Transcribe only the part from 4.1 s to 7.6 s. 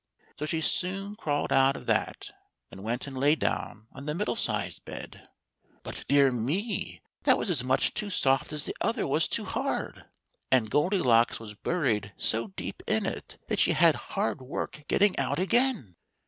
middle sized bed. But, dear me! that was